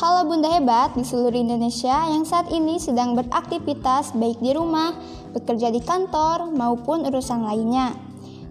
Halo 0.00 0.24
Bunda 0.24 0.48
Hebat 0.48 0.96
di 0.96 1.04
seluruh 1.04 1.36
Indonesia 1.36 1.92
yang 2.08 2.24
saat 2.24 2.48
ini 2.48 2.80
sedang 2.80 3.12
beraktivitas 3.12 4.16
baik 4.16 4.40
di 4.40 4.56
rumah, 4.56 4.96
bekerja 5.36 5.68
di 5.68 5.76
kantor, 5.84 6.48
maupun 6.56 7.04
urusan 7.04 7.44
lainnya. 7.44 7.92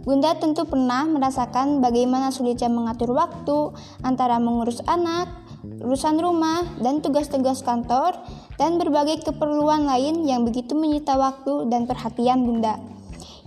Bunda 0.06 0.38
tentu 0.38 0.70
pernah 0.70 1.10
merasakan 1.10 1.82
bagaimana 1.82 2.30
sulitnya 2.30 2.70
mengatur 2.70 3.18
waktu 3.18 3.74
antara 4.06 4.38
mengurus 4.38 4.78
anak, 4.86 5.26
urusan 5.66 6.22
rumah, 6.22 6.70
dan 6.86 7.02
tugas-tugas 7.02 7.66
kantor, 7.66 8.14
dan 8.62 8.78
berbagai 8.78 9.26
keperluan 9.26 9.90
lain 9.90 10.30
yang 10.30 10.46
begitu 10.46 10.78
menyita 10.78 11.18
waktu 11.18 11.66
dan 11.66 11.90
perhatian 11.90 12.46
Bunda. 12.46 12.78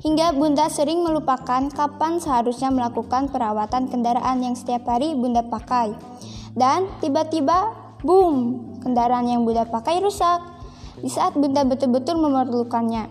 Hingga 0.03 0.35
Bunda 0.35 0.67
sering 0.67 1.07
melupakan 1.07 1.71
kapan 1.71 2.19
seharusnya 2.19 2.75
melakukan 2.75 3.31
perawatan 3.31 3.87
kendaraan 3.87 4.43
yang 4.43 4.59
setiap 4.59 4.91
hari 4.91 5.15
Bunda 5.15 5.47
pakai. 5.47 5.95
Dan 6.53 6.85
tiba-tiba 7.01 7.82
Boom, 8.03 8.67
kendaraan 8.83 9.31
yang 9.31 9.47
Bunda 9.47 9.63
pakai 9.63 10.03
rusak. 10.03 10.43
Di 10.99 11.07
saat 11.07 11.39
Bunda 11.39 11.63
betul-betul 11.63 12.19
memerlukannya. 12.19 13.07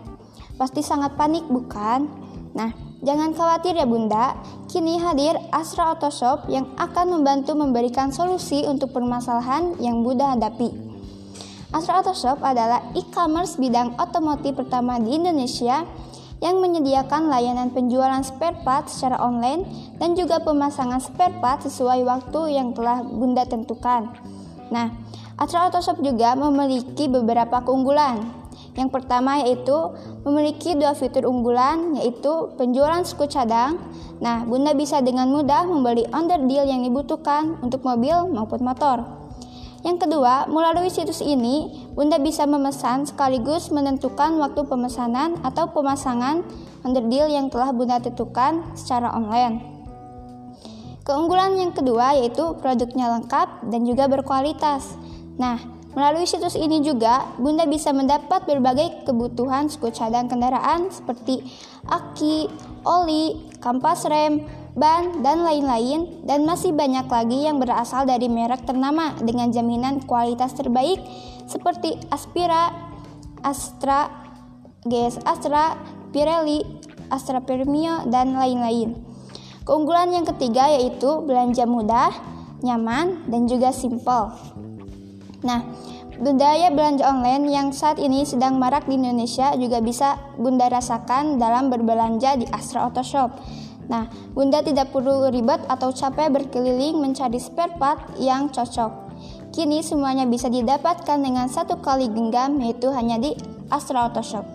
Pasti 0.60 0.84
sangat 0.84 1.16
panik, 1.16 1.48
bukan? 1.48 2.12
Nah, 2.52 2.76
jangan 3.00 3.32
khawatir 3.32 3.72
ya 3.72 3.88
Bunda. 3.88 4.36
Kini 4.68 5.00
hadir 5.00 5.40
Astra 5.48 5.96
Auto 5.96 6.12
Shop 6.12 6.44
yang 6.52 6.68
akan 6.76 7.08
membantu 7.08 7.56
memberikan 7.56 8.12
solusi 8.12 8.68
untuk 8.68 8.92
permasalahan 8.92 9.80
yang 9.80 10.04
Bunda 10.04 10.36
hadapi. 10.36 10.68
Astra 11.72 12.04
Auto 12.04 12.12
Shop 12.12 12.44
adalah 12.44 12.84
e-commerce 12.92 13.56
bidang 13.56 13.96
otomotif 13.96 14.60
pertama 14.60 15.00
di 15.00 15.16
Indonesia 15.16 15.88
yang 16.44 16.60
menyediakan 16.60 17.32
layanan 17.32 17.72
penjualan 17.72 18.20
spare 18.20 18.60
part 18.60 18.92
secara 18.92 19.16
online 19.24 19.64
dan 19.96 20.12
juga 20.12 20.44
pemasangan 20.44 21.00
spare 21.00 21.40
part 21.40 21.64
sesuai 21.64 22.04
waktu 22.04 22.60
yang 22.60 22.76
telah 22.76 23.00
Bunda 23.00 23.48
tentukan. 23.48 24.12
Nah, 24.72 24.88
Astra 25.36 25.68
Auto 25.68 25.84
Shop 25.84 26.00
juga 26.00 26.32
memiliki 26.32 27.12
beberapa 27.12 27.60
keunggulan. 27.60 28.40
Yang 28.72 28.88
pertama 28.88 29.44
yaitu 29.44 29.76
memiliki 30.24 30.72
dua 30.72 30.96
fitur 30.96 31.28
unggulan 31.28 32.00
yaitu 32.00 32.56
penjualan 32.56 33.04
suku 33.04 33.28
cadang. 33.28 33.76
Nah, 34.24 34.48
Bunda 34.48 34.72
bisa 34.72 35.04
dengan 35.04 35.28
mudah 35.28 35.68
membeli 35.68 36.08
under 36.08 36.40
deal 36.48 36.64
yang 36.64 36.80
dibutuhkan 36.80 37.60
untuk 37.60 37.84
mobil 37.84 38.32
maupun 38.32 38.64
motor. 38.64 39.04
Yang 39.82 40.06
kedua, 40.06 40.46
melalui 40.46 40.88
situs 40.88 41.20
ini, 41.20 41.90
Bunda 41.92 42.16
bisa 42.16 42.46
memesan 42.46 43.02
sekaligus 43.04 43.68
menentukan 43.74 44.38
waktu 44.38 44.62
pemesanan 44.62 45.42
atau 45.42 45.74
pemasangan 45.74 46.46
under 46.86 47.02
deal 47.10 47.26
yang 47.26 47.50
telah 47.50 47.74
Bunda 47.74 47.98
tentukan 47.98 48.62
secara 48.78 49.10
online. 49.10 49.71
Keunggulan 51.02 51.58
yang 51.58 51.74
kedua 51.74 52.14
yaitu 52.14 52.54
produknya 52.62 53.10
lengkap 53.18 53.66
dan 53.66 53.82
juga 53.82 54.06
berkualitas. 54.06 54.94
Nah, 55.34 55.58
melalui 55.98 56.30
situs 56.30 56.54
ini 56.54 56.78
juga 56.78 57.26
Bunda 57.42 57.66
bisa 57.66 57.90
mendapat 57.90 58.46
berbagai 58.46 59.02
kebutuhan 59.02 59.66
suku 59.66 59.90
cadang 59.90 60.30
kendaraan 60.30 60.94
seperti 60.94 61.42
aki, 61.90 62.46
oli, 62.86 63.50
kampas 63.58 64.06
rem, 64.06 64.46
ban, 64.78 65.26
dan 65.26 65.42
lain-lain 65.42 66.22
dan 66.22 66.46
masih 66.46 66.70
banyak 66.70 67.10
lagi 67.10 67.50
yang 67.50 67.58
berasal 67.58 68.06
dari 68.06 68.30
merek 68.30 68.62
ternama 68.62 69.12
dengan 69.18 69.50
jaminan 69.50 70.06
kualitas 70.06 70.54
terbaik 70.54 71.02
seperti 71.50 71.98
Aspira, 72.14 72.70
Astra, 73.42 74.06
GS 74.86 75.18
Astra, 75.26 75.74
Pirelli, 76.14 76.62
Astra 77.10 77.42
Premio, 77.42 78.06
dan 78.06 78.38
lain-lain. 78.38 79.11
Keunggulan 79.62 80.10
yang 80.10 80.26
ketiga 80.26 80.66
yaitu 80.74 81.22
belanja 81.22 81.62
mudah, 81.62 82.10
nyaman, 82.66 83.26
dan 83.30 83.46
juga 83.46 83.70
simple. 83.70 84.34
Nah, 85.46 85.62
budaya 86.18 86.70
belanja 86.74 87.06
online 87.06 87.46
yang 87.50 87.70
saat 87.70 87.98
ini 88.02 88.26
sedang 88.26 88.58
marak 88.58 88.90
di 88.90 88.98
Indonesia 88.98 89.54
juga 89.58 89.78
bisa 89.78 90.18
Bunda 90.34 90.66
rasakan 90.66 91.38
dalam 91.38 91.70
berbelanja 91.70 92.38
di 92.38 92.46
Astra 92.50 92.90
Auto 92.90 93.06
Shop. 93.06 93.30
Nah, 93.86 94.06
Bunda 94.34 94.62
tidak 94.62 94.94
perlu 94.94 95.30
ribet 95.30 95.62
atau 95.66 95.90
capek 95.90 96.30
berkeliling 96.30 96.98
mencari 97.02 97.38
spare 97.38 97.74
part 97.78 98.18
yang 98.18 98.50
cocok. 98.50 99.14
Kini 99.52 99.84
semuanya 99.84 100.24
bisa 100.24 100.48
didapatkan 100.48 101.18
dengan 101.20 101.46
satu 101.46 101.78
kali 101.78 102.08
genggam 102.10 102.56
yaitu 102.62 102.88
hanya 102.90 103.20
di 103.20 103.34
Astra 103.70 104.10
Auto 104.10 104.22
Shop. 104.24 104.46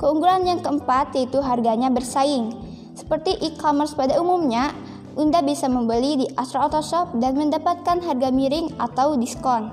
Keunggulan 0.00 0.48
yang 0.48 0.64
keempat 0.64 1.12
yaitu 1.12 1.44
harganya 1.44 1.92
bersaing. 1.92 2.69
Seperti 2.94 3.38
e-commerce 3.42 3.94
pada 3.94 4.18
umumnya, 4.18 4.74
Anda 5.18 5.42
bisa 5.42 5.66
membeli 5.66 6.24
di 6.24 6.26
Astra 6.38 6.66
Auto 6.66 6.80
Shop 6.80 7.18
dan 7.18 7.34
mendapatkan 7.34 7.98
harga 7.98 8.28
miring 8.30 8.78
atau 8.78 9.18
diskon. 9.18 9.70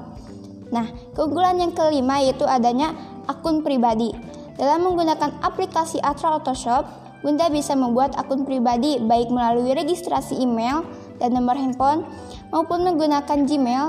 Nah, 0.73 0.89
keunggulan 1.15 1.61
yang 1.61 1.71
kelima 1.71 2.19
yaitu 2.19 2.43
adanya 2.43 2.91
akun 3.29 3.63
pribadi. 3.63 4.11
Dalam 4.57 4.89
menggunakan 4.89 5.37
aplikasi 5.45 6.01
Astra 6.01 6.41
Auto 6.41 6.51
Shop, 6.57 6.83
Bunda 7.21 7.49
bisa 7.49 7.73
membuat 7.73 8.13
akun 8.13 8.45
pribadi 8.45 9.01
baik 9.01 9.33
melalui 9.33 9.73
registrasi 9.73 10.37
email 10.37 10.85
dan 11.17 11.33
nomor 11.33 11.57
handphone 11.57 12.05
maupun 12.53 12.85
menggunakan 12.85 13.43
Gmail 13.43 13.87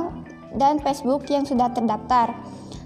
dan 0.57 0.81
Facebook 0.81 1.29
yang 1.29 1.45
sudah 1.45 1.69
terdaftar. 1.69 2.33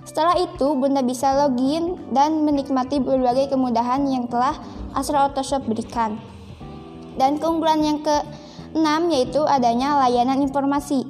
Setelah 0.03 0.35
itu, 0.43 0.67
Bunda 0.75 1.01
bisa 1.01 1.31
login 1.39 1.95
dan 2.11 2.43
menikmati 2.43 2.99
berbagai 2.99 3.55
kemudahan 3.55 4.03
yang 4.11 4.27
telah 4.27 4.59
Astra 4.93 5.31
Auto 5.31 5.47
Shop 5.47 5.63
berikan. 5.63 6.19
Dan 7.15 7.39
keunggulan 7.39 7.81
yang 7.87 7.99
ke-6 8.03 8.87
yaitu 9.15 9.41
adanya 9.47 10.03
layanan 10.03 10.43
informasi. 10.43 11.07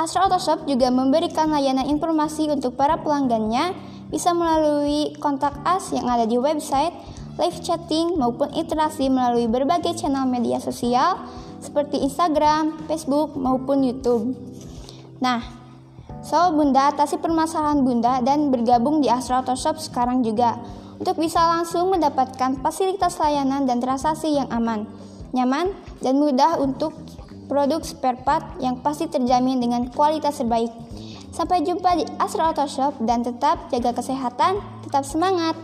Astra 0.00 0.24
Auto 0.24 0.40
Shop 0.40 0.64
juga 0.64 0.88
memberikan 0.88 1.52
layanan 1.52 1.84
informasi 1.84 2.48
untuk 2.48 2.80
para 2.80 2.96
pelanggannya 3.04 3.76
bisa 4.08 4.32
melalui 4.32 5.12
kontak 5.20 5.54
as 5.62 5.92
yang 5.92 6.08
ada 6.08 6.24
di 6.24 6.40
website, 6.40 6.96
live 7.36 7.60
chatting 7.60 8.16
maupun 8.16 8.50
interaksi 8.56 9.06
melalui 9.12 9.46
berbagai 9.46 10.00
channel 10.00 10.24
media 10.24 10.58
sosial 10.58 11.20
seperti 11.60 12.00
Instagram, 12.00 12.88
Facebook 12.88 13.36
maupun 13.36 13.84
YouTube. 13.84 14.32
Nah, 15.20 15.59
so 16.20 16.52
Bunda 16.56 16.92
atasi 16.92 17.16
permasalahan 17.20 17.84
Bunda 17.84 18.20
dan 18.24 18.52
bergabung 18.52 19.00
di 19.00 19.08
Astra 19.08 19.40
Auto 19.40 19.56
Shop 19.56 19.76
sekarang 19.80 20.20
juga 20.24 20.60
untuk 21.00 21.16
bisa 21.16 21.40
langsung 21.40 21.88
mendapatkan 21.88 22.60
fasilitas 22.60 23.16
layanan 23.16 23.64
dan 23.64 23.80
transaksi 23.80 24.36
yang 24.36 24.48
aman 24.52 24.84
nyaman, 25.32 25.74
dan 26.02 26.18
mudah 26.18 26.58
untuk 26.58 26.94
produk 27.46 27.82
spare 27.82 28.20
part 28.22 28.58
yang 28.62 28.78
pasti 28.82 29.10
terjamin 29.10 29.58
dengan 29.58 29.90
kualitas 29.90 30.38
terbaik. 30.38 30.70
Sampai 31.30 31.62
jumpa 31.62 31.94
di 31.98 32.04
Astra 32.18 32.50
Auto 32.50 32.66
Shop 32.66 32.98
dan 33.06 33.22
tetap 33.22 33.70
jaga 33.70 33.94
kesehatan, 33.94 34.58
tetap 34.86 35.06
semangat. 35.06 35.54